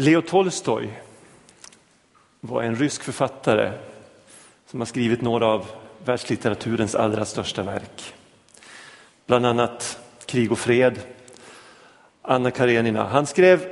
[0.00, 1.02] Leo Tolstoj
[2.40, 3.72] var en rysk författare
[4.66, 5.66] som har skrivit några av
[6.04, 8.14] världslitteraturens allra största verk.
[9.26, 10.98] Bland annat Krig och fred,
[12.22, 13.04] Anna Karenina.
[13.04, 13.66] Han skrev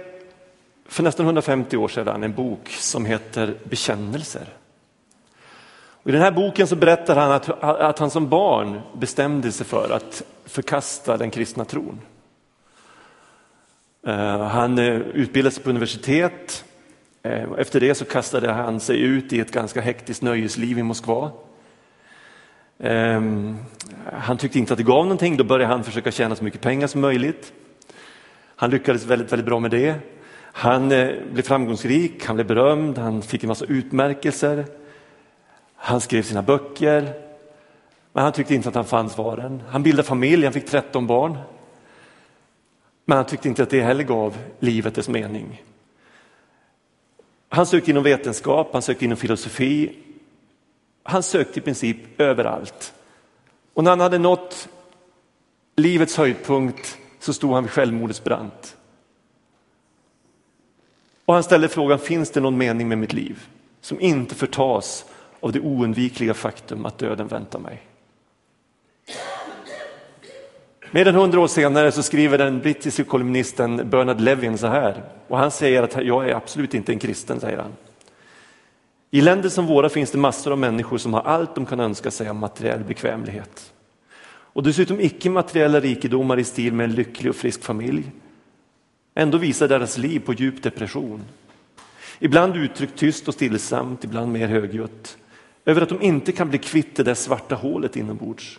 [0.87, 4.47] för nästan 150 år sedan en bok som heter Bekännelser.
[5.77, 9.67] Och I den här boken så berättar han att, att han som barn bestämde sig
[9.67, 12.01] för att förkasta den kristna tron.
[14.07, 16.65] Eh, han eh, utbildade sig på universitet.
[17.23, 21.31] Eh, efter det så kastade han sig ut i ett ganska hektiskt nöjesliv i Moskva.
[22.79, 23.57] Ehm,
[24.13, 26.87] han tyckte inte att det gav någonting, då började han försöka tjäna så mycket pengar
[26.87, 27.53] som möjligt.
[28.57, 29.95] Han lyckades väldigt, väldigt bra med det.
[30.53, 30.89] Han
[31.33, 34.65] blev framgångsrik, han blev berömd, han fick en massa utmärkelser.
[35.77, 37.13] Han skrev sina böcker,
[38.13, 39.63] men han tyckte inte att han fann svaren.
[39.69, 41.39] Han bildade familj, han fick 13 barn.
[43.09, 45.63] Men han tyckte inte att det heller gav livet dess mening.
[47.49, 49.97] Han sökte inom vetenskap, han sökte inom filosofi.
[51.03, 52.93] Han sökte i princip överallt.
[53.75, 54.69] Och när han hade nått
[55.77, 58.77] livets höjdpunkt så stod han vid självmordets brant.
[61.25, 63.47] Och han ställde frågan, finns det någon mening med mitt liv
[63.81, 65.05] som inte förtas
[65.41, 67.83] av det oundvikliga faktum att döden väntar mig?
[70.91, 75.39] Mer än hundra år senare så skriver den brittiske kolumnisten Bernard Levin så här, och
[75.39, 77.73] han säger att jag är absolut inte en kristen, säger han.
[79.11, 82.11] I länder som våra finns det massor av människor som har allt de kan önska
[82.11, 83.73] sig av materiell bekvämlighet.
[84.29, 88.11] Och dessutom icke-materiella rikedomar i stil med en lycklig och frisk familj.
[89.15, 91.23] Ändå visar deras liv på djup depression.
[92.19, 95.19] Ibland uttryckt tyst och stillsamt, ibland mer högljutt.
[95.65, 98.59] Över att de inte kan bli kvitt det där svarta hålet inombords.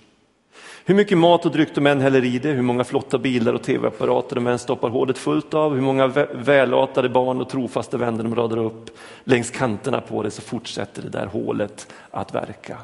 [0.88, 3.64] Hur mycket mat och dryck de än häller i det, hur många flotta bilar och
[3.64, 8.36] tv-apparater de än stoppar hålet fullt av, hur många välartade barn och trofasta vänner de
[8.36, 8.90] radar upp
[9.24, 12.78] längs kanterna på det så fortsätter det där hålet att verka.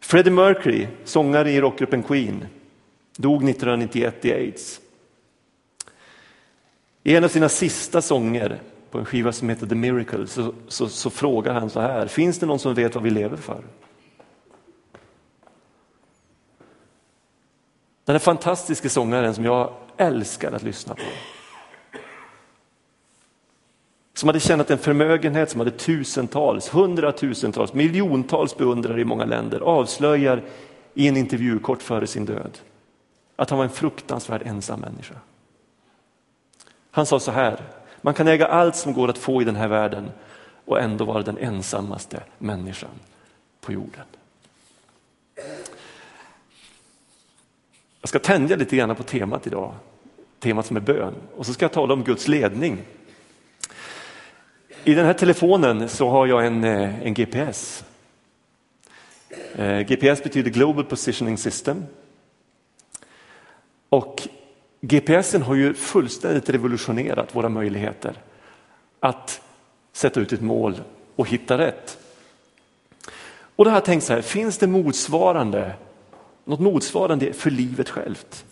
[0.00, 2.46] Freddie Mercury, sångare i rockgruppen Queen,
[3.16, 4.80] dog 1991 i aids.
[7.02, 10.88] I en av sina sista sånger på en skiva som heter The Miracle så, så,
[10.88, 13.60] så frågar han så här, finns det någon som vet vad vi lever för?
[18.04, 21.02] Den här fantastiska sångaren som jag älskar att lyssna på.
[24.14, 30.42] Som hade tjänat en förmögenhet som hade tusentals, hundratusentals, miljontals beundrare i många länder avslöjar
[30.94, 32.58] i en intervju kort före sin död
[33.36, 35.14] att han var en fruktansvärd ensam människa.
[36.90, 37.60] Han sa så här,
[38.00, 40.10] man kan äga allt som går att få i den här världen
[40.64, 42.90] och ändå vara den ensammaste människan
[43.60, 44.04] på jorden.
[48.04, 49.74] Jag ska tänja lite grann på temat idag,
[50.40, 51.14] temat som är bön.
[51.36, 52.78] Och så ska jag tala om Guds ledning.
[54.84, 57.84] I den här telefonen så har jag en, eh, en GPS.
[59.54, 61.84] Eh, GPS betyder Global Positioning System.
[63.88, 64.28] Och
[64.80, 68.16] GPSen har ju fullständigt revolutionerat våra möjligheter
[69.00, 69.40] att
[69.92, 70.80] sätta ut ett mål
[71.16, 71.98] och hitta rätt.
[73.56, 75.74] Och då har jag tänkt så här, finns det motsvarande
[76.44, 78.44] något motsvarande för livet självt.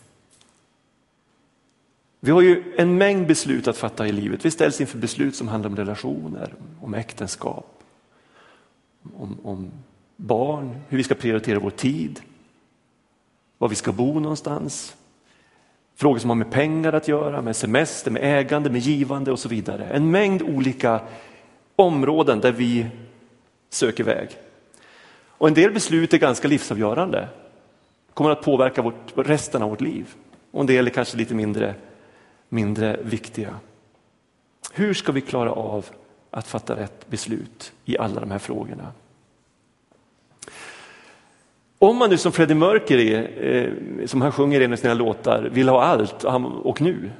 [2.21, 4.45] Vi har ju en mängd beslut att fatta i livet.
[4.45, 7.83] Vi ställs inför beslut som handlar om relationer, om äktenskap,
[9.17, 9.71] om, om
[10.17, 12.21] barn, hur vi ska prioritera vår tid,
[13.59, 14.97] var vi ska bo någonstans.
[15.97, 19.49] Frågor som har med pengar att göra, med semester, med ägande, med givande och så
[19.49, 19.85] vidare.
[19.85, 21.01] En mängd olika
[21.77, 22.87] områden där vi
[23.71, 24.29] söker väg.
[25.27, 27.29] Och en del beslut är ganska livsavgörande
[28.15, 30.15] kommer att påverka vårt, resten av vårt liv.
[30.51, 31.75] Och en del är kanske lite mindre,
[32.49, 33.55] mindre viktiga.
[34.73, 35.87] Hur ska vi klara av
[36.31, 38.93] att fatta rätt beslut i alla de här frågorna?
[41.79, 43.73] Om man nu som Freddie Mercury, eh,
[44.07, 46.25] som han sjunger i en av sina låtar, vill ha allt
[46.63, 47.11] och nu.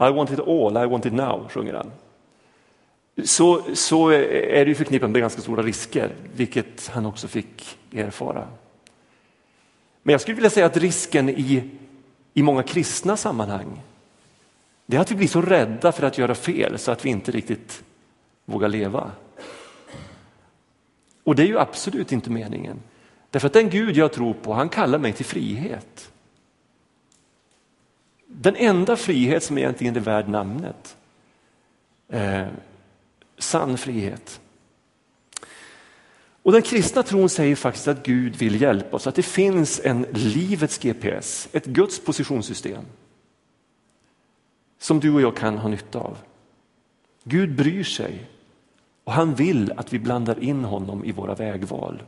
[0.00, 1.90] I want it all, I want it now, sjunger han.
[3.24, 8.48] Så, så är det förknippat med ganska stora risker, vilket han också fick erfara.
[10.06, 11.70] Men jag skulle vilja säga att risken i,
[12.34, 13.82] i många kristna sammanhang,
[14.86, 17.30] det är att vi blir så rädda för att göra fel så att vi inte
[17.30, 17.82] riktigt
[18.44, 19.10] vågar leva.
[21.24, 22.80] Och det är ju absolut inte meningen.
[23.30, 26.10] Därför att den Gud jag tror på, han kallar mig till frihet.
[28.26, 30.96] Den enda frihet som egentligen är värd namnet.
[32.08, 32.46] Eh,
[33.38, 34.40] sann frihet.
[36.44, 40.06] Och den kristna tron säger faktiskt att Gud vill hjälpa oss, att det finns en
[40.12, 42.84] livets GPS, ett Guds positionssystem.
[44.78, 46.18] som du och jag kan ha nytta av.
[47.24, 48.26] Gud bryr sig
[49.04, 52.02] och han vill att vi blandar in honom i våra vägval.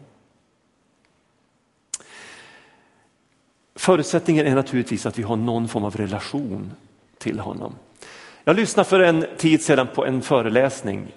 [3.75, 6.73] Förutsättningen är naturligtvis att vi har någon form av relation
[7.19, 7.75] till honom.
[8.45, 11.13] Jag lyssnade för en tid sedan på en föreläsning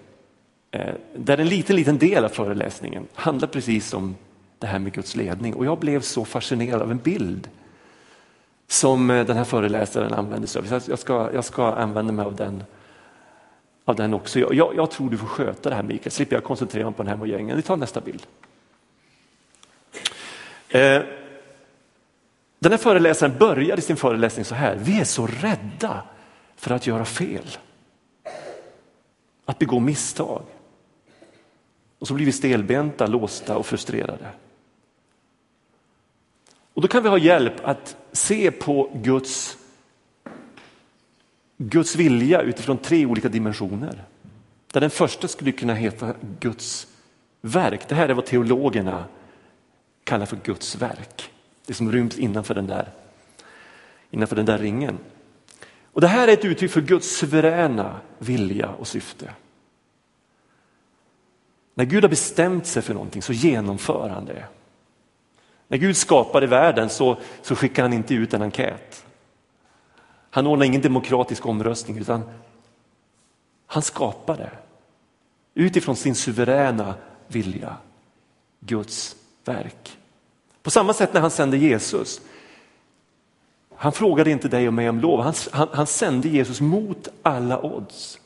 [0.71, 4.15] Eh, där en liten, liten del av föreläsningen handlar precis om
[4.59, 7.49] det här med Guds ledning och jag blev så fascinerad av en bild
[8.67, 10.81] som eh, den här föreläsaren använde sig av.
[10.87, 12.63] Jag ska, jag ska använda mig av den,
[13.85, 14.39] av den också.
[14.39, 17.09] Jag, jag tror du får sköta det här Mikael, slipper jag koncentrera mig på den
[17.09, 17.55] här mojängen.
[17.55, 18.25] Vi tar nästa bild.
[20.69, 21.01] Eh,
[22.59, 26.03] den här föreläsaren började sin föreläsning så här, vi är så rädda
[26.55, 27.57] för att göra fel.
[29.45, 30.43] Att begå misstag.
[31.99, 34.27] Och så blir vi stelbenta, låsta och frustrerade.
[36.73, 39.57] Och då kan vi ha hjälp att se på Guds,
[41.57, 44.03] Guds vilja utifrån tre olika dimensioner.
[44.71, 46.87] Där den första skulle kunna heta Guds
[47.41, 47.89] verk.
[47.89, 49.05] Det här är vad teologerna
[50.03, 51.31] kallar för Guds verk.
[51.65, 52.89] Det som ryms innanför den där,
[54.11, 54.97] innanför den där ringen.
[55.83, 59.33] Och Det här är ett uttryck för Guds suveräna vilja och syfte.
[61.79, 64.45] När Gud har bestämt sig för någonting så genomför han det.
[65.67, 69.05] När Gud skapade världen så, så skickar han inte ut en enkät.
[70.29, 72.23] Han ordnar ingen demokratisk omröstning utan
[73.67, 74.49] han skapade
[75.53, 76.93] utifrån sin suveräna
[77.27, 77.77] vilja
[78.59, 79.15] Guds
[79.45, 79.97] verk.
[80.63, 82.21] På samma sätt när han sände Jesus.
[83.75, 87.61] Han frågade inte dig och mig om lov, han, han, han sände Jesus mot alla
[87.61, 88.19] odds.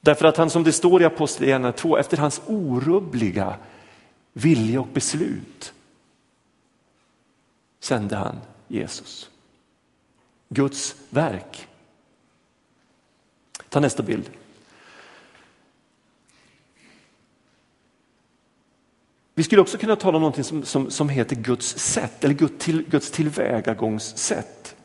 [0.00, 3.56] Därför att han som det står i Apostlagärningarna 2, efter hans orubbliga
[4.32, 5.72] vilja och beslut
[7.80, 9.30] sände han Jesus.
[10.48, 11.68] Guds verk.
[13.68, 14.30] Ta nästa bild.
[19.34, 22.64] Vi skulle också kunna tala om något som, som, som heter Guds sätt eller Guds,
[22.64, 24.76] till, Guds tillvägagångssätt.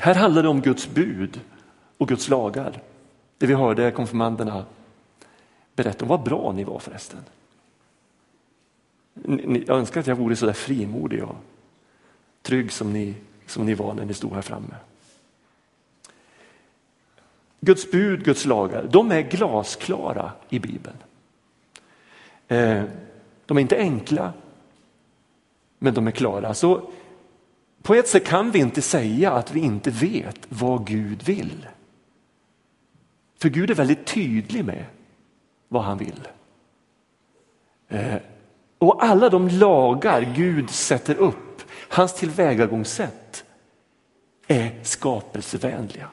[0.00, 1.40] Här handlar det om Guds bud
[1.98, 2.82] och Guds lagar.
[3.38, 4.64] Det vi hörde konfirmanderna
[5.74, 6.08] berätta om.
[6.08, 7.20] Vad bra ni var förresten.
[9.66, 11.36] Jag önskar att jag vore så där frimodig och
[12.42, 13.14] trygg som ni,
[13.46, 14.74] som ni var när ni stod här framme.
[17.60, 20.96] Guds bud, Guds lagar, de är glasklara i Bibeln.
[22.48, 22.84] Eh,
[23.46, 24.32] de är inte enkla,
[25.78, 26.54] men de är klara.
[26.54, 26.90] Så
[27.82, 31.66] på ett sätt kan vi inte säga att vi inte vet vad Gud vill.
[33.44, 34.84] För Gud är väldigt tydlig med
[35.68, 36.28] vad han vill.
[37.88, 38.16] Eh,
[38.78, 43.44] och alla de lagar Gud sätter upp, hans tillvägagångssätt,
[44.46, 46.08] är skapelsevänliga.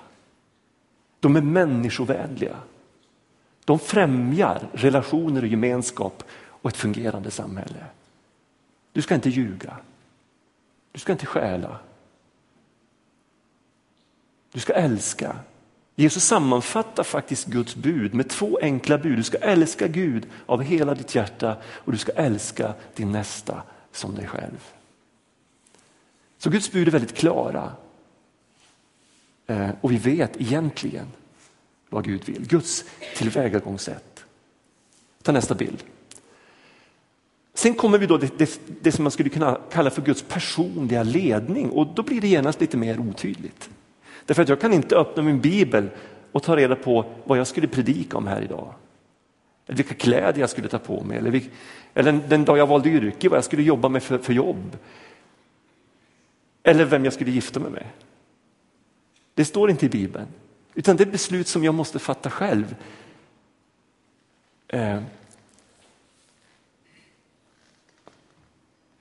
[1.20, 2.56] De är människovänliga.
[3.66, 7.86] De främjar relationer och gemenskap och ett fungerande samhälle.
[8.92, 9.78] Du ska inte ljuga.
[10.92, 11.80] Du ska inte stjäla.
[14.52, 15.36] Du ska älska.
[16.02, 19.18] Jesus sammanfattar faktiskt Guds bud med två enkla bud.
[19.18, 24.16] Du ska älska Gud av hela ditt hjärta och du ska älska din nästa som
[24.16, 24.68] dig själv.
[26.38, 27.72] Så Guds bud är väldigt klara.
[29.48, 31.08] Eh, och vi vet egentligen
[31.90, 32.48] vad Gud vill.
[32.48, 34.24] Guds tillvägagångssätt.
[35.22, 35.84] Ta nästa bild.
[37.54, 41.04] Sen kommer vi då det, det, det, som man skulle kunna kalla för Guds personliga
[41.04, 43.70] ledning och då blir det genast lite mer otydligt.
[44.26, 45.90] Därför att jag kan inte öppna min bibel
[46.32, 48.74] och ta reda på vad jag skulle predika om här idag.
[49.68, 51.50] Eller vilka kläder jag skulle ta på mig eller, vilk,
[51.94, 54.78] eller den dag jag valde yrke, vad jag skulle jobba med för, för jobb.
[56.64, 57.86] Eller vem jag skulle gifta mig med.
[59.34, 60.28] Det står inte i bibeln,
[60.74, 62.76] utan det är beslut som jag måste fatta själv.
[64.68, 65.02] Eh,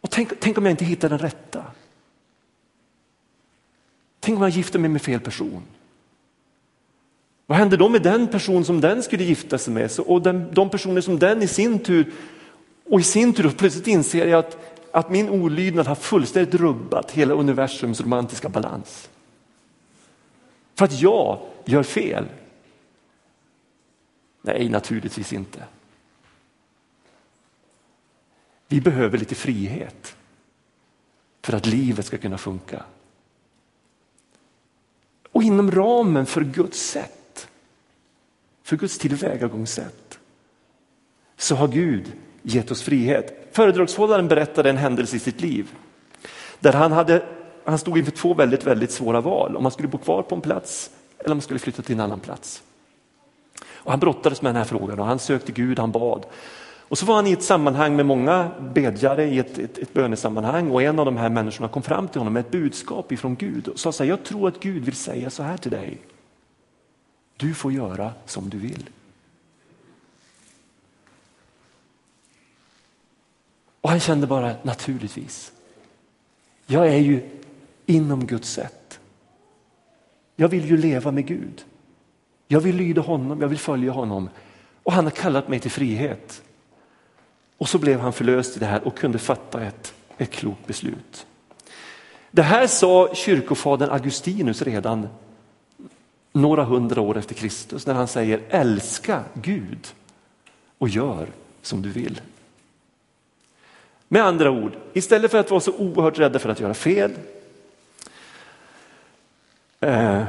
[0.00, 1.64] Och tänk, tänk om jag inte hittar den rätta?
[4.30, 5.62] Tänk om jag gifter mig med fel person?
[7.46, 10.70] Vad händer då med den person som den skulle gifta sig med och den, de
[10.70, 12.12] personer som den i sin tur
[12.84, 17.34] och i sin tur plötsligt inser jag att, att min olydnad har fullständigt rubbat hela
[17.34, 19.10] universums romantiska balans.
[20.75, 22.25] För att jag gör fel?
[24.42, 25.64] Nej, naturligtvis inte.
[28.68, 30.16] Vi behöver lite frihet
[31.42, 32.84] för att livet ska kunna funka.
[35.32, 37.49] Och inom ramen för Guds sätt,
[38.62, 40.18] för Guds tillvägagångssätt,
[41.37, 43.49] så har Gud gett oss frihet.
[43.52, 45.68] Föredragshållaren berättade en händelse i sitt liv
[46.60, 47.26] där han hade
[47.64, 49.56] han stod inför två väldigt, väldigt svåra val.
[49.56, 52.00] Om han skulle bo kvar på en plats eller om han skulle flytta till en
[52.00, 52.62] annan plats.
[53.72, 56.26] Och han brottades med den här frågan och han sökte Gud, han bad.
[56.90, 60.70] Och så var han i ett sammanhang med många bedjare i ett, ett, ett bönesammanhang
[60.70, 63.68] och en av de här människorna kom fram till honom med ett budskap ifrån Gud
[63.68, 65.99] och sa så här, jag tror att Gud vill säga så här till dig.
[67.37, 68.90] Du får göra som du vill.
[73.80, 75.52] Och han kände bara naturligtvis,
[76.66, 77.30] jag är ju
[77.87, 79.00] inom Guds sätt.
[80.37, 81.64] Jag vill ju leva med Gud.
[82.49, 84.28] Jag vill lyda honom, jag vill följa honom.
[84.82, 86.42] Och han har kallat mig till frihet.
[87.61, 91.26] Och så blev han förlöst i det här och kunde fatta ett, ett klokt beslut.
[92.31, 95.09] Det här sa kyrkofadern Augustinus redan
[96.33, 99.93] några hundra år efter Kristus när han säger älska Gud
[100.79, 101.26] och gör
[101.62, 102.21] som du vill.
[104.09, 107.12] Med andra ord, istället för att vara så oerhört rädda för att göra fel
[109.81, 110.23] eh,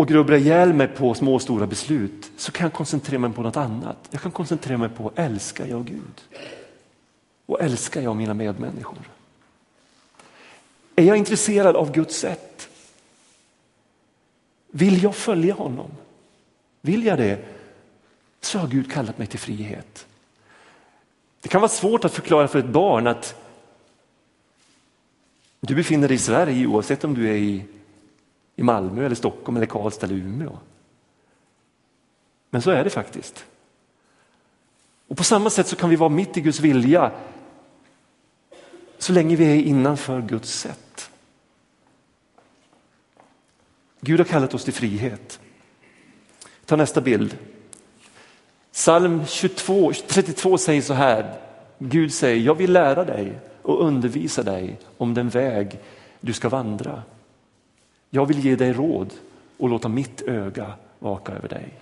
[0.00, 3.42] och grubbla ihjäl mig på små och stora beslut så kan jag koncentrera mig på
[3.42, 3.96] något annat.
[4.10, 6.40] Jag kan koncentrera mig på älskar jag Gud?
[7.46, 8.98] Och älskar jag mina medmänniskor?
[10.96, 12.68] Är jag intresserad av Guds sätt?
[14.70, 15.90] Vill jag följa honom?
[16.80, 17.44] Vill jag det
[18.40, 20.06] så har Gud kallat mig till frihet.
[21.40, 23.34] Det kan vara svårt att förklara för ett barn att
[25.60, 27.64] du befinner dig i Sverige oavsett om du är i,
[28.56, 30.58] i Malmö, eller Stockholm, eller Karlstad eller Umeå.
[32.50, 33.44] Men så är det faktiskt.
[35.08, 37.12] Och På samma sätt så kan vi vara mitt i Guds vilja
[38.98, 41.10] så länge vi är innanför Guds sätt.
[44.00, 45.40] Gud har kallat oss till frihet.
[46.66, 47.38] Ta nästa bild.
[48.72, 51.40] Psalm 22, 32 säger så här.
[51.78, 55.78] Gud säger, jag vill lära dig och undervisa dig om den väg
[56.20, 57.02] du ska vandra.
[58.10, 59.12] Jag vill ge dig råd
[59.56, 61.72] och låta mitt öga vaka över dig.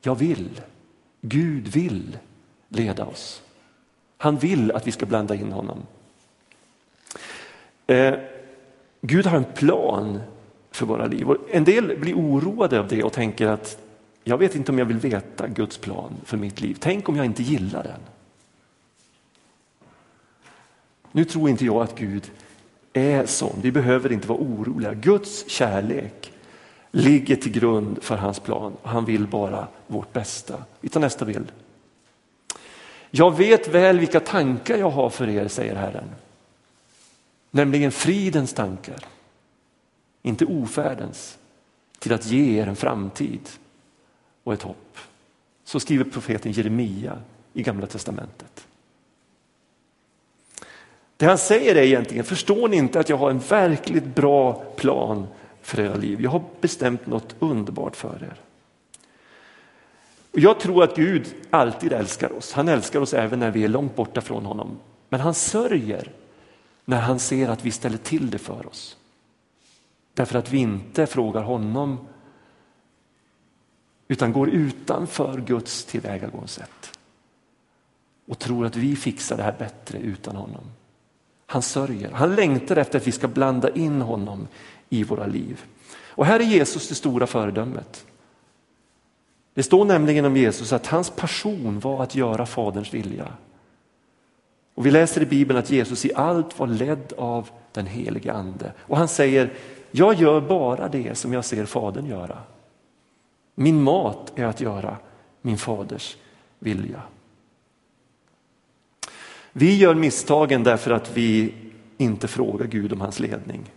[0.00, 0.60] Jag vill,
[1.20, 2.18] Gud vill
[2.68, 3.42] leda oss.
[4.16, 5.82] Han vill att vi ska blanda in honom.
[7.86, 8.14] Eh,
[9.00, 10.20] Gud har en plan
[10.70, 11.30] för våra liv.
[11.30, 13.78] Och en del blir oroade av det och tänker att
[14.24, 16.76] jag vet inte om jag vill veta Guds plan för mitt liv.
[16.80, 18.00] Tänk om jag inte gillar den.
[21.12, 22.30] Nu tror inte jag att Gud
[22.94, 23.60] är sån.
[23.62, 24.94] Vi behöver inte vara oroliga.
[24.94, 26.32] Guds kärlek
[26.90, 28.76] ligger till grund för hans plan.
[28.82, 30.64] Han vill bara vårt bästa.
[30.80, 31.52] Vi tar nästa bild.
[33.10, 36.10] Jag vet väl vilka tankar jag har för er, säger Herren.
[37.50, 39.04] Nämligen fridens tankar,
[40.22, 41.38] inte ofärdens,
[41.98, 43.48] till att ge er en framtid
[44.44, 44.98] och ett hopp.
[45.64, 47.18] Så skriver profeten Jeremia
[47.52, 48.66] i Gamla testamentet.
[51.16, 55.26] Det han säger är egentligen, förstår ni inte att jag har en verkligt bra plan
[55.62, 56.20] för era liv?
[56.20, 58.40] Jag har bestämt något underbart för er.
[60.32, 62.52] Jag tror att Gud alltid älskar oss.
[62.52, 64.78] Han älskar oss även när vi är långt borta från honom.
[65.08, 66.12] Men han sörjer
[66.84, 68.96] när han ser att vi ställer till det för oss.
[70.14, 71.98] Därför att vi inte frågar honom
[74.08, 76.98] utan går utanför Guds tillvägagångssätt
[78.26, 80.64] och tror att vi fixar det här bättre utan honom.
[81.46, 84.48] Han sörjer, han längtar efter att vi ska blanda in honom
[84.88, 85.64] i våra liv.
[86.08, 88.06] Och här är Jesus det stora föredömet.
[89.54, 93.28] Det står nämligen om Jesus att hans passion var att göra Faderns vilja.
[94.74, 98.72] Och Vi läser i Bibeln att Jesus i allt var ledd av den helige ande.
[98.78, 99.52] Och han säger,
[99.90, 102.38] jag gör bara det som jag ser Fadern göra.
[103.54, 104.96] Min mat är att göra
[105.42, 106.16] min faders
[106.58, 107.02] vilja.
[109.56, 111.54] Vi gör misstagen därför att vi
[111.96, 113.70] inte frågar Gud om hans ledning.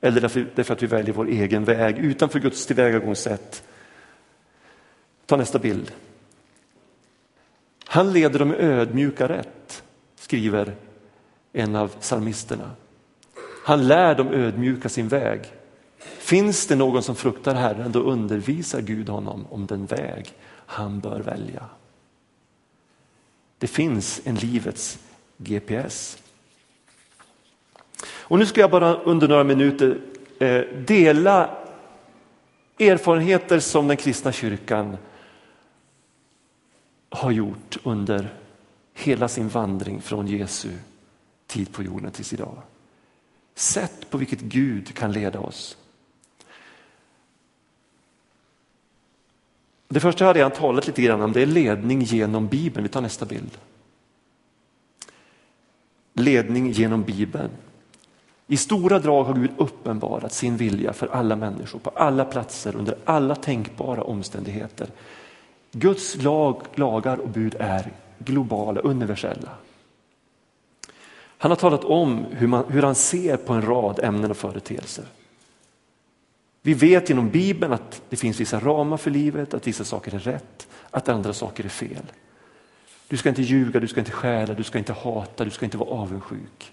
[0.00, 3.64] Eller därför, därför att vi väljer vår egen väg utanför Guds tillvägagångssätt.
[5.26, 5.92] Ta nästa bild.
[7.84, 9.82] Han leder dem ödmjuka rätt,
[10.14, 10.74] skriver
[11.52, 12.70] en av psalmisterna.
[13.64, 15.40] Han lär dem ödmjuka sin väg.
[15.98, 20.32] Finns det någon som fruktar Herren, då undervisar Gud honom om den väg
[20.66, 21.68] han bör välja.
[23.62, 24.98] Det finns en livets
[25.36, 26.18] GPS.
[28.04, 30.00] Och nu ska jag bara under några minuter
[30.38, 31.56] eh, dela
[32.78, 34.96] erfarenheter som den kristna kyrkan
[37.08, 38.34] har gjort under
[38.94, 40.70] hela sin vandring från Jesu
[41.46, 42.62] tid på jorden tills idag.
[43.54, 45.76] Sätt på vilket Gud kan leda oss.
[49.92, 52.82] Det första jag redan talat lite grann om det är ledning genom Bibeln.
[52.82, 53.58] Vi tar nästa bild.
[56.14, 57.50] Ledning genom Bibeln.
[58.46, 62.98] I stora drag har Gud uppenbarat sin vilja för alla människor på alla platser under
[63.04, 64.88] alla tänkbara omständigheter.
[65.72, 69.50] Guds lag, lagar och bud är globala, universella.
[71.38, 75.04] Han har talat om hur, man, hur han ser på en rad ämnen och företeelser.
[76.62, 80.18] Vi vet genom Bibeln att det finns vissa ramar för livet, att vissa saker är
[80.18, 82.12] rätt, att andra saker är fel.
[83.08, 85.76] Du ska inte ljuga, du ska inte stjäla, du ska inte hata, du ska inte
[85.76, 86.72] vara avundsjuk.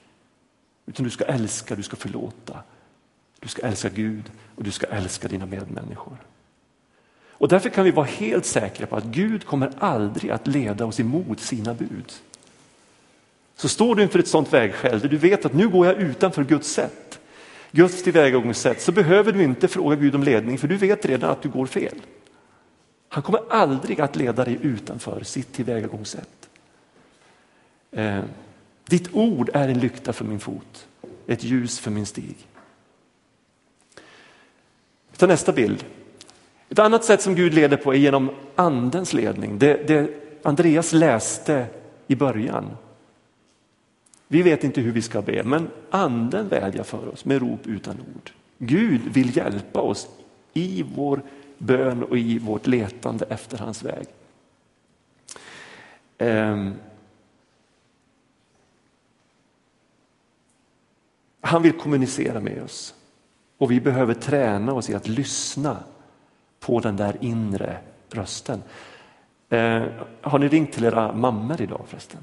[0.86, 2.64] Utan du ska älska, du ska förlåta.
[3.40, 6.18] Du ska älska Gud och du ska älska dina medmänniskor.
[7.30, 11.00] Och därför kan vi vara helt säkra på att Gud kommer aldrig att leda oss
[11.00, 12.14] emot sina bud.
[13.56, 16.44] Så står du inför ett sådant vägskäl där du vet att nu går jag utanför
[16.44, 17.19] Guds sätt,
[17.72, 21.42] Guds tillvägagångssätt, så behöver du inte fråga Gud om ledning för du vet redan att
[21.42, 21.96] du går fel.
[23.10, 26.50] Han kommer aldrig att leda dig utanför sitt tillvägagångssätt.
[27.92, 28.22] Eh,
[28.86, 30.88] ditt ord är en lykta för min fot,
[31.28, 32.36] ett ljus för min stig.
[35.18, 35.86] Ta nästa bild.
[36.70, 39.60] Ett annat sätt som Gud leder på är genom andens ledning.
[39.60, 40.10] Det, det
[40.44, 41.66] Andreas läste
[42.08, 42.78] i början.
[44.32, 48.00] Vi vet inte hur vi ska be, men anden vädjar för oss med rop utan
[48.00, 48.32] ord.
[48.58, 50.08] Gud vill hjälpa oss
[50.54, 51.22] i vår
[51.58, 54.08] bön och i vårt letande efter hans väg.
[56.18, 56.76] Um,
[61.42, 62.96] han vill kommunicera med oss
[63.58, 65.78] och vi behöver träna oss i att lyssna
[66.60, 67.78] på den där inre
[68.12, 68.64] rösten.
[69.54, 69.84] Uh,
[70.22, 72.22] har ni ringt till era mammor idag förresten?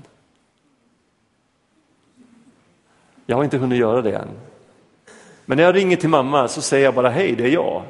[3.26, 4.28] Jag har inte hunnit göra det än.
[5.44, 7.82] Men när jag ringer till mamma så säger jag bara hej, det är jag.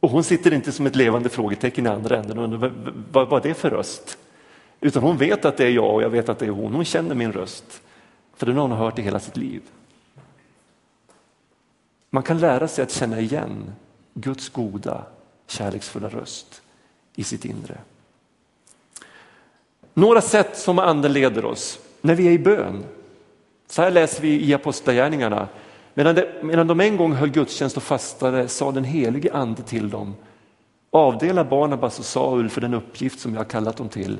[0.00, 2.72] Och hon sitter inte som ett levande frågetecken i andra änden och undrar
[3.12, 4.18] vad, vad är det för röst?
[4.80, 6.74] Utan hon vet att det är jag och jag vet att det är hon.
[6.74, 7.82] Hon känner min röst.
[8.36, 9.62] För den har hon hört i hela sitt liv.
[12.10, 13.72] Man kan lära sig att känna igen
[14.14, 15.04] Guds goda,
[15.46, 16.62] kärleksfulla röst
[17.14, 17.78] i sitt inre.
[19.94, 22.84] Några sätt som anden leder oss när vi är i bön.
[23.66, 25.48] Så här läser vi i Apostlagärningarna.
[25.94, 29.90] Medan, det, medan de en gång höll gudstjänst och fastade sa den helige ande till
[29.90, 30.14] dem
[30.90, 34.18] avdela Barnabas och Saul för den uppgift som jag har kallat dem till.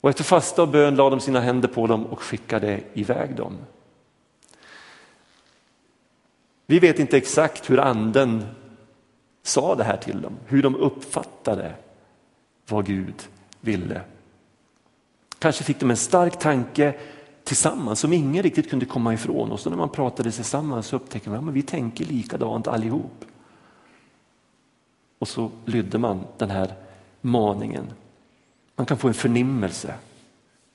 [0.00, 3.58] Och efter fasta och bön lade de sina händer på dem och skickade iväg dem.
[6.66, 8.44] Vi vet inte exakt hur anden
[9.42, 11.74] sa det här till dem, hur de uppfattade
[12.68, 13.28] vad Gud
[13.60, 14.00] ville.
[15.38, 16.94] Kanske fick de en stark tanke
[17.44, 19.52] tillsammans som ingen riktigt kunde komma ifrån.
[19.52, 23.24] Och så när man pratade tillsammans så upptäckte man att vi tänker likadant allihop.
[25.18, 26.74] Och så lydde man den här
[27.20, 27.86] maningen.
[28.76, 29.94] Man kan få en förnimmelse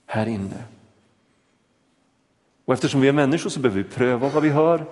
[0.05, 0.63] här inne.
[2.65, 4.85] Och eftersom vi är människor så behöver vi pröva vad vi hör.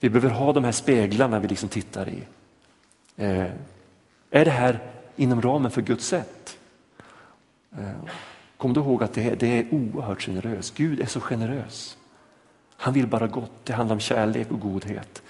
[0.00, 2.22] Vi behöver ha de här speglarna vi liksom tittar i.
[3.16, 3.50] Eh,
[4.30, 4.80] är det här
[5.16, 6.58] inom ramen för Guds sätt?
[7.78, 8.10] Eh,
[8.56, 10.74] Kom du ihåg att det är, det är oerhört generöst.
[10.74, 11.96] Gud är så generös.
[12.76, 13.50] Han vill bara gott.
[13.64, 15.22] Det handlar om kärlek och godhet.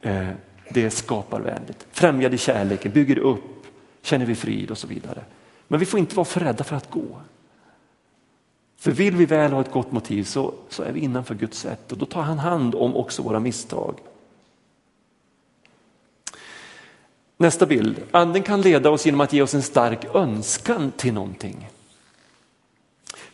[0.00, 0.28] Eh,
[0.70, 1.86] det är skaparvänligt.
[1.90, 3.66] Främjar det kärleken, bygger upp,
[4.02, 5.24] känner vi frid och så vidare.
[5.68, 7.20] Men vi får inte vara för rädda för att gå.
[8.76, 11.92] För vill vi väl ha ett gott motiv så, så är vi innanför Guds sätt
[11.92, 13.94] och då tar han hand om också våra misstag.
[17.36, 18.02] Nästa bild.
[18.10, 21.68] Anden kan leda oss genom att ge oss en stark önskan till någonting.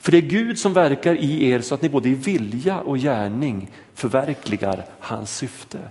[0.02, 2.98] För det är Gud som verkar i er så att ni både i vilja och
[2.98, 5.90] gärning förverkligar hans syfte.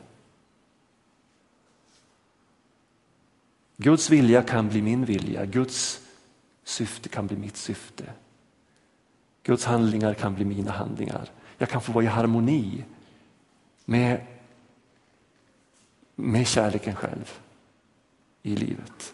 [3.78, 6.02] Guds vilja kan bli min vilja, Guds
[6.63, 8.04] syfte kan bli mitt syfte.
[9.43, 11.30] Guds handlingar kan bli mina handlingar.
[11.58, 12.84] Jag kan få vara i harmoni
[13.86, 14.26] med,
[16.15, 17.39] med kärleken själv
[18.43, 19.13] i livet.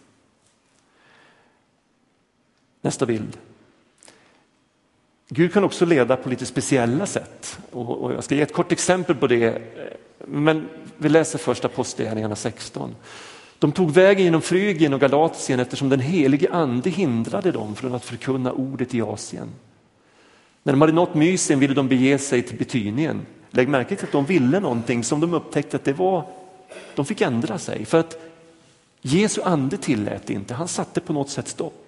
[2.82, 3.38] Nästa bild.
[5.30, 7.60] Gud kan också leda på lite speciella sätt.
[7.72, 9.62] Och, jag ska ge ett kort exempel på det.
[10.26, 12.96] Men vi läser först Apostlagärningarna 16.
[13.60, 18.06] De tog vägen genom Frygien och Galatien eftersom den helige ande hindrade dem från att
[18.06, 19.48] förkunna ordet i Asien.
[20.64, 23.26] När de hade nått Mysien ville de bege sig till Betynien.
[23.52, 26.26] Lägg märke till att de ville någonting som de upptäckte att det var,
[26.96, 27.86] de fick ändra sig.
[27.86, 28.18] För att
[29.02, 31.87] Jesu ande tillät inte, han satte på något sätt stopp.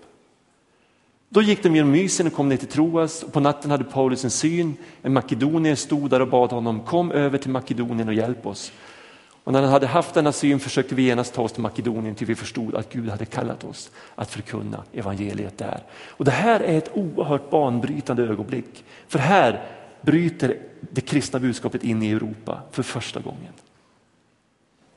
[1.32, 4.24] Då gick de genom Mysien och kom ner till Troas och på natten hade Paulus
[4.24, 4.78] en syn.
[5.02, 8.72] En makedonier stod där och bad honom kom över till Makedonien och hjälp oss.
[9.44, 12.28] Och när han hade haft denna syn försökte vi genast ta oss till Makedonien till
[12.28, 15.84] vi förstod att Gud hade kallat oss att förkunna evangeliet där.
[16.08, 18.84] Och det här är ett oerhört banbrytande ögonblick.
[19.08, 19.68] För här
[20.02, 23.54] bryter det kristna budskapet in i Europa för första gången.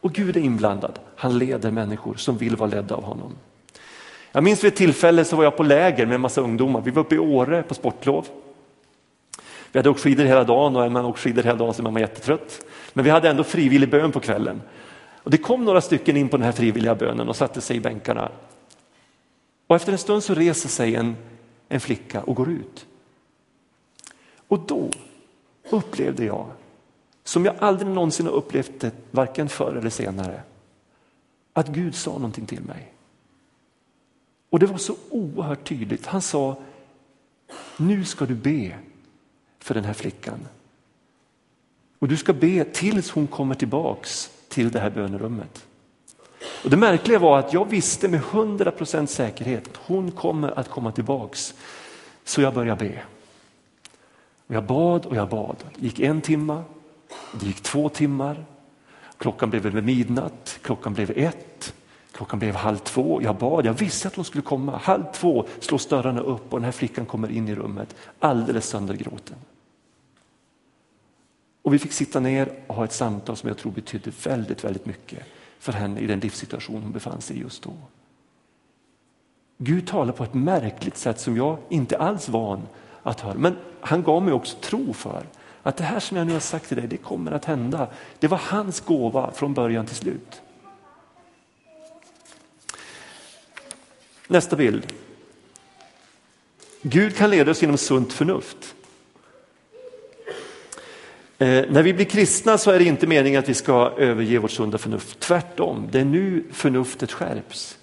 [0.01, 0.99] Och Gud är inblandad.
[1.16, 3.33] Han leder människor som vill vara ledda av honom.
[4.33, 6.81] Jag minns vid ett tillfälle så var jag på läger med en massa ungdomar.
[6.81, 8.29] Vi var uppe i Åre på sportlov.
[9.73, 11.90] Vi hade åkt skidor hela dagen och är man åkt skidor hela dagen så är
[11.90, 12.64] man jättetrött.
[12.92, 14.62] Men vi hade ändå frivillig bön på kvällen.
[15.23, 17.81] Och det kom några stycken in på den här frivilliga bönen och satte sig i
[17.81, 18.31] bänkarna.
[19.66, 21.16] Och efter en stund så reser sig en,
[21.68, 22.87] en flicka och går ut.
[24.49, 24.90] Och då
[25.71, 26.47] upplevde jag,
[27.25, 30.42] som jag aldrig någonsin har upplevt det, varken förr eller senare,
[31.53, 32.92] att Gud sa någonting till mig.
[34.52, 36.06] Och det var så oerhört tydligt.
[36.06, 36.56] Han sa,
[37.76, 38.78] nu ska du be
[39.58, 40.48] för den här flickan.
[41.98, 45.66] Och du ska be tills hon kommer tillbaks till det här bönerummet.
[46.64, 50.68] Och det märkliga var att jag visste med hundra procent säkerhet att hon kommer att
[50.68, 51.54] komma tillbaks.
[52.24, 53.02] Så jag började be.
[54.46, 55.56] Och jag bad och jag bad.
[55.76, 56.64] Det gick en timma,
[57.40, 58.44] det gick två timmar,
[59.18, 61.74] klockan blev över midnatt, klockan blev ett,
[62.12, 63.22] klockan blev halv två.
[63.22, 64.77] Jag bad, jag visste att hon skulle komma.
[64.77, 69.37] Halv två slås dörrarna upp och den här flickan kommer in i rummet alldeles söndergråten.
[71.62, 74.87] Och vi fick sitta ner och ha ett samtal som jag tror betydde väldigt, väldigt
[74.87, 75.27] mycket
[75.59, 77.72] för henne i den livssituation hon befann sig i just då.
[79.59, 82.62] Gud talar på ett märkligt sätt som jag inte alls van
[83.03, 83.35] att höra.
[83.35, 85.27] Men han gav mig också tro för
[85.62, 87.88] att det här som jag nu har sagt till dig, det kommer att hända.
[88.18, 90.42] Det var hans gåva från början till slut.
[94.28, 94.92] Nästa bild.
[96.82, 98.74] Gud kan leda oss genom sunt förnuft.
[101.38, 104.50] Eh, när vi blir kristna så är det inte meningen att vi ska överge vårt
[104.50, 105.20] sunda förnuft.
[105.20, 107.78] Tvärtom, det är nu förnuftet skärps.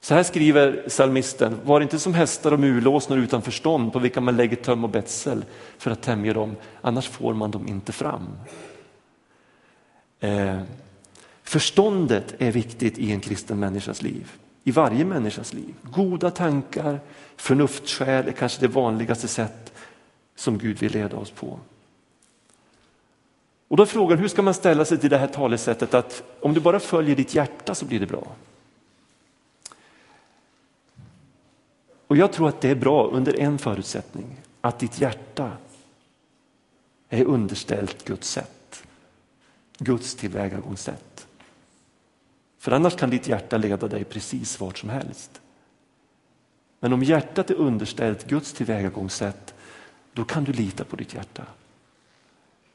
[0.00, 4.36] Så här skriver psalmisten, var inte som hästar och mulåsnor utan förstånd på vilka man
[4.36, 5.44] lägger töm och betsel
[5.78, 8.26] för att tämja dem, annars får man dem inte fram.
[10.20, 10.60] Eh,
[11.42, 14.32] förståndet är viktigt i en kristen människas liv,
[14.68, 15.74] i varje människas liv.
[15.82, 17.00] Goda tankar,
[17.36, 19.72] förnuftsskäl är kanske det vanligaste sätt
[20.34, 21.58] som Gud vill leda oss på.
[23.68, 26.54] Och då är frågan, hur ska man ställa sig till det här talesättet att om
[26.54, 28.26] du bara följer ditt hjärta så blir det bra?
[32.06, 35.52] Och jag tror att det är bra under en förutsättning, att ditt hjärta
[37.08, 38.82] är underställt Guds sätt,
[39.78, 41.07] Guds tillvägagångssätt.
[42.58, 45.40] För annars kan ditt hjärta leda dig precis vart som helst.
[46.80, 49.54] Men om hjärtat är underställt Guds tillvägagångssätt,
[50.12, 51.42] då kan du lita på ditt hjärta.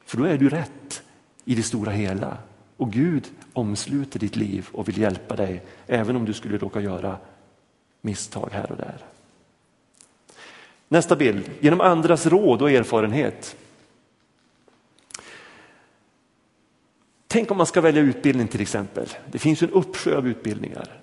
[0.04, 1.02] För då är du rätt
[1.44, 2.36] i det stora hela.
[2.76, 7.18] Och Gud omsluter ditt liv och vill hjälpa dig även om du skulle råka göra
[8.00, 8.98] misstag här och där.
[10.88, 13.56] Nästa bild, genom andras råd och erfarenhet.
[17.34, 19.08] Tänk om man ska välja utbildning till exempel.
[19.26, 21.00] Det finns en uppsjö av utbildningar.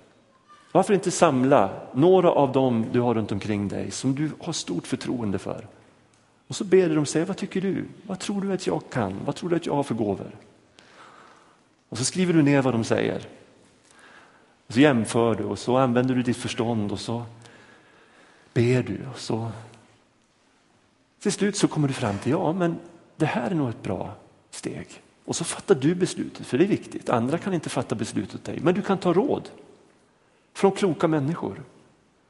[0.72, 4.86] Varför inte samla några av dem du har runt omkring dig som du har stort
[4.86, 5.66] förtroende för
[6.46, 7.84] och så ber du dem säga, vad tycker du?
[8.06, 9.20] Vad tror du att jag kan?
[9.24, 10.30] Vad tror du att jag har för gåvor?
[11.88, 13.26] Och så skriver du ner vad de säger.
[14.66, 17.22] Och så jämför du och så använder du ditt förstånd och så
[18.54, 19.50] ber du och så
[21.20, 22.76] till slut så kommer du fram till, ja men
[23.16, 24.14] det här är nog ett bra
[24.50, 25.02] steg.
[25.24, 27.08] Och så fattar du beslutet, för det är viktigt.
[27.08, 29.50] Andra kan inte fatta beslutet åt dig, men du kan ta råd
[30.54, 31.62] från kloka människor.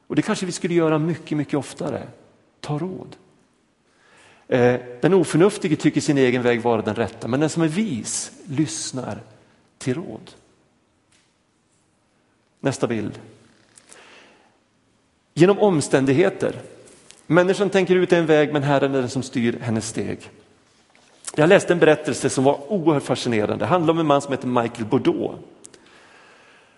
[0.07, 2.07] Och det kanske vi skulle göra mycket, mycket oftare.
[2.61, 3.17] Ta råd.
[4.49, 8.33] Eh, den oförnuftige tycker sin egen väg vara den rätta, men den som är vis
[8.45, 9.19] lyssnar
[9.79, 10.31] till råd.
[12.61, 13.21] Nästa bild.
[15.35, 16.61] Genom omständigheter.
[17.27, 20.31] Människan tänker ut en väg, men Herren är den som styr hennes steg.
[21.35, 23.65] Jag läste en berättelse som var oerhört fascinerande.
[23.65, 25.39] Det handlar om en man som heter Michael Bordeaux.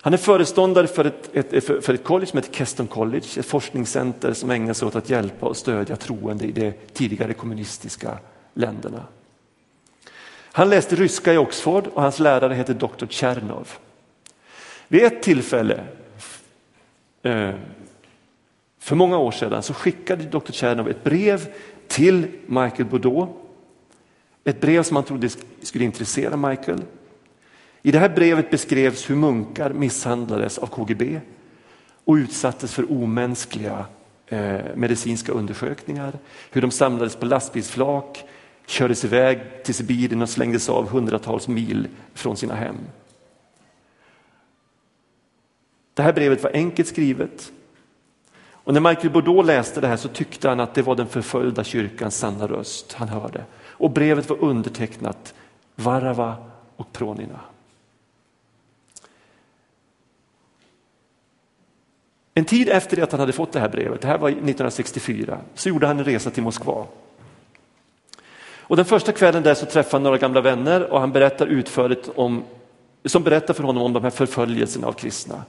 [0.00, 4.32] Han är föreståndare för ett, ett, för ett college som heter Keston College, ett forskningscenter
[4.32, 8.18] som ägnar sig åt att hjälpa och stödja troende i de tidigare kommunistiska
[8.54, 9.04] länderna.
[10.52, 13.06] Han läste ryska i Oxford och hans lärare heter Dr.
[13.08, 13.68] Tjernov.
[14.88, 15.84] Vid ett tillfälle
[17.22, 17.50] eh,
[18.78, 20.52] för många år sedan så skickade Dr.
[20.52, 21.48] Tjernov ett brev
[21.88, 23.43] till Michael Bordeaux.
[24.44, 25.28] Ett brev som han trodde
[25.62, 26.82] skulle intressera Michael.
[27.82, 31.20] I det här brevet beskrevs hur munkar misshandlades av KGB
[32.04, 33.86] och utsattes för omänskliga
[34.26, 36.18] eh, medicinska undersökningar.
[36.50, 38.24] Hur de samlades på lastbilsflak,
[38.66, 42.76] kördes iväg till Sibirien och slängdes av hundratals mil från sina hem.
[45.94, 47.52] Det här brevet var enkelt skrivet
[48.64, 51.64] Och när Michael Bordeaux läste det här så tyckte han att det var den förföljda
[51.64, 53.44] kyrkans sanna röst han hörde.
[53.76, 55.34] Och brevet var undertecknat
[55.74, 56.36] Varava
[56.76, 57.40] och Pronina.
[62.34, 65.68] En tid efter att han hade fått det här brevet, det här var 1964, så
[65.68, 66.86] gjorde han en resa till Moskva.
[68.66, 72.10] Och den första kvällen där så träffade han några gamla vänner och han berättar utförligt
[72.14, 72.44] om,
[73.04, 75.42] som berättar för honom om de här förföljelserna av kristna.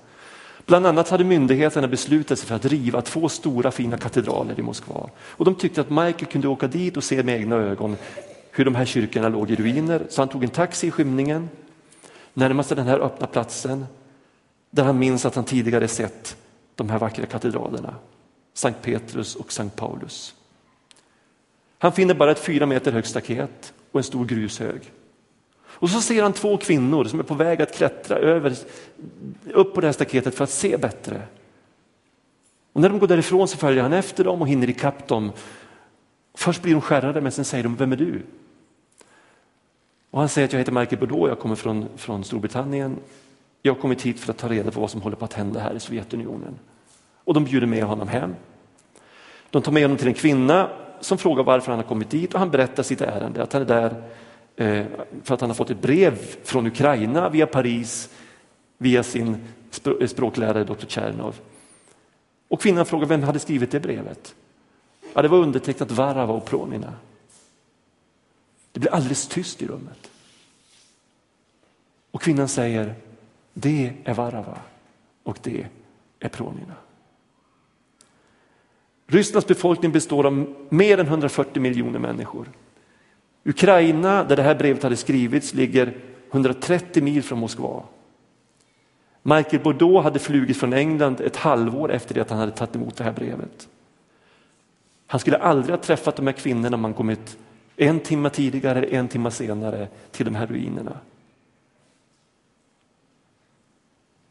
[0.66, 5.10] Bland annat hade myndigheterna beslutat sig för att riva två stora fina katedraler i Moskva.
[5.18, 7.98] Och de tyckte att Michael kunde åka dit och se med egna ögon
[8.52, 10.06] hur de här kyrkorna låg i ruiner.
[10.10, 11.50] Så han tog en taxi i skymningen,
[12.34, 13.86] närmast den här öppna platsen,
[14.70, 16.38] där han minns att han tidigare sett
[16.76, 17.96] de här vackra katedralerna,
[18.54, 20.36] Sankt Petrus och Sankt Paulus.
[21.78, 24.82] Han finner bara ett fyra meter högt staket och en stor grushög.
[25.76, 28.56] Och så ser han två kvinnor som är på väg att klättra över,
[29.54, 31.22] upp på det här staketet för att se bättre.
[32.74, 35.32] Och när de går därifrån så följer han efter dem och hinner ikapp dem.
[36.34, 38.22] Först blir de skärrade men sen säger de, vem är du?
[40.12, 42.98] Och han säger att jag heter Michael Bordeaux, jag kommer från, från Storbritannien.
[43.62, 45.60] Jag har kommit hit för att ta reda på vad som håller på att hända
[45.60, 46.60] här i Sovjetunionen.
[47.24, 48.36] Och de bjuder med honom hem.
[49.50, 52.40] De tar med honom till en kvinna som frågar varför han har kommit dit och
[52.40, 54.04] han berättar sitt ärende, att han är där
[54.56, 54.86] Eh,
[55.24, 58.10] för att han har fått ett brev från Ukraina via Paris,
[58.78, 59.38] via sin
[59.86, 60.86] eh, språklärare Dr.
[60.88, 61.40] Tjernov.
[62.48, 64.36] Och kvinnan frågar vem hade skrivit det brevet?
[65.14, 66.94] Ja, det var undertecknat Varava och Pronina.
[68.72, 70.12] Det blir alldeles tyst i rummet.
[72.12, 72.96] Och kvinnan säger,
[73.54, 74.58] det är Varava
[75.24, 75.68] och det
[76.20, 76.76] är Pronina.
[79.08, 82.50] Rysslands befolkning består av mer än 140 miljoner människor.
[83.46, 85.94] Ukraina, där det här brevet hade skrivits, ligger
[86.32, 87.84] 130 mil från Moskva.
[89.22, 92.96] Michael Bordeaux hade flugit från England ett halvår efter det att han hade tagit emot
[92.96, 93.68] det här brevet.
[95.08, 97.38] Han skulle aldrig ha träffat de här kvinnorna om han kommit
[97.76, 101.00] en timme tidigare eller en timme senare till de här ruinerna.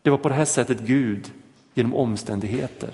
[0.02, 1.32] Det var på det här sättet Gud
[1.74, 2.90] genom omständigheter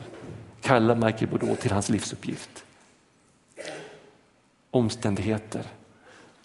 [0.60, 2.64] kallar Michael Bordeaux till hans livsuppgift.
[4.70, 5.66] Omständigheter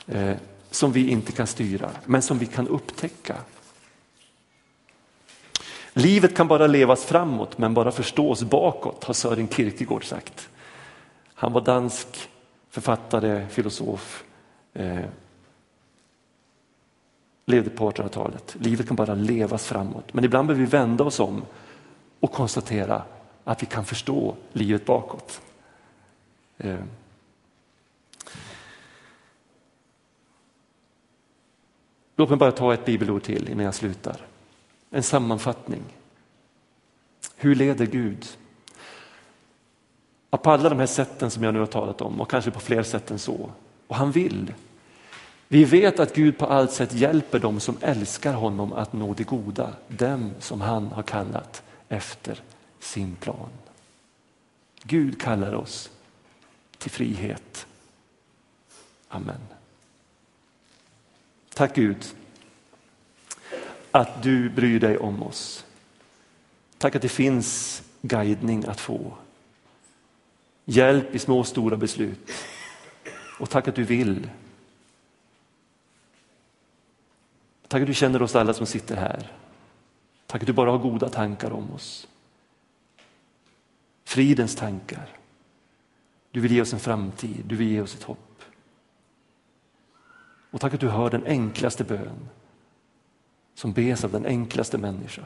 [0.08, 0.36] eh,
[0.72, 3.36] som vi inte kan styra, men som vi kan upptäcka.
[5.94, 10.50] Livet kan bara levas framåt, men bara förstås bakåt, har Sören Kierkegaard sagt.
[11.34, 12.30] Han var dansk
[12.70, 14.24] författare, filosof,
[14.74, 15.00] eh,
[17.46, 18.56] levde på 1800-talet.
[18.60, 21.46] Livet kan bara levas framåt, men ibland behöver vi vända oss om
[22.20, 23.04] och konstatera
[23.44, 25.41] att vi kan förstå livet bakåt.
[26.58, 26.80] Eh.
[32.15, 34.17] Låt mig bara ta ett bibelord till innan jag slutar.
[34.89, 35.84] En sammanfattning.
[37.36, 38.28] Hur leder Gud?
[40.30, 42.84] På alla de här sätten som jag nu har talat om och kanske på fler
[42.84, 43.49] sätt än så.
[43.88, 44.54] Och han vill.
[45.47, 49.23] Vi vet att Gud på allt sätt hjälper dem som älskar honom att nå det
[49.23, 52.41] goda, dem som han har kallat efter
[52.80, 53.49] sin plan.
[54.84, 55.89] Gud kallar oss
[56.78, 57.67] till frihet.
[59.08, 59.55] Amen.
[61.56, 62.15] Tack Gud
[63.91, 65.65] att du bryr dig om oss.
[66.78, 69.18] Tack att det finns guidning att få.
[70.65, 72.32] Hjälp i små och stora beslut.
[73.39, 74.30] Och tack att du vill.
[77.68, 79.32] Tack att du känner oss alla som sitter här.
[80.28, 82.08] Tack att du bara har goda tankar om oss.
[84.04, 85.10] Fridens tankar.
[86.32, 88.35] Du vill ge oss en framtid, du vill ge oss ett hopp.
[90.56, 92.30] Och tack att du hör den enklaste bön
[93.54, 95.22] som bes av den enklaste människa.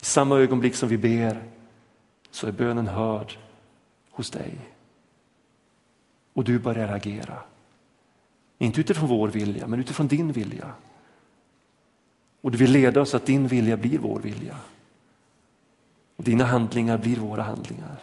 [0.00, 1.42] I samma ögonblick som vi ber
[2.30, 3.38] så är bönen hörd
[4.10, 4.58] hos dig.
[6.32, 7.38] Och du börjar agera.
[8.58, 10.74] Inte utifrån vår vilja, men utifrån din vilja.
[12.40, 14.56] Och du vill leda oss att din vilja blir vår vilja.
[16.16, 18.02] Och dina handlingar blir våra handlingar.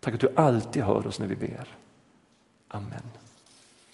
[0.00, 1.79] Tack att du alltid hör oss när vi ber.
[2.72, 3.19] Amen.